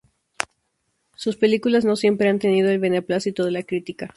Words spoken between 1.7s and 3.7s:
no siempre han tenido el beneplácito de la